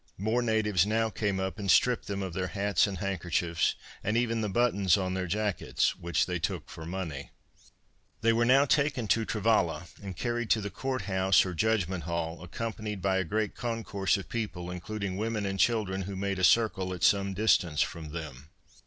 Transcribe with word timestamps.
More 0.17 0.41
natives 0.41 0.83
now 0.83 1.11
came 1.11 1.39
up 1.39 1.59
and 1.59 1.69
stripped 1.69 2.07
them 2.07 2.23
of 2.23 2.33
their 2.33 2.47
hats 2.47 2.87
and 2.87 2.97
handkerchiefs 2.97 3.75
and 4.03 4.17
even 4.17 4.41
the 4.41 4.49
buttons 4.49 4.97
on 4.97 5.13
their 5.13 5.27
jackets, 5.27 5.95
which 5.95 6.25
they 6.25 6.39
took 6.39 6.71
for 6.71 6.87
money. 6.87 7.29
They 8.21 8.33
were 8.33 8.43
now 8.43 8.65
taken 8.65 9.07
to 9.09 9.25
Travalla 9.27 9.89
and 10.01 10.17
carried 10.17 10.49
to 10.49 10.59
the 10.61 10.71
court 10.71 11.03
house 11.03 11.45
or 11.45 11.53
judgment 11.53 12.05
hall, 12.05 12.41
accompanied 12.41 12.99
by 12.99 13.17
a 13.17 13.23
great 13.23 13.53
concourse 13.53 14.17
of 14.17 14.27
people, 14.27 14.71
including 14.71 15.17
women 15.17 15.45
and 15.45 15.59
children 15.59 16.01
who 16.01 16.15
made 16.15 16.39
a 16.39 16.43
circle 16.43 16.95
at 16.95 17.03
some 17.03 17.35
distance 17.35 17.83
from 17.83 18.09
them. 18.09 18.49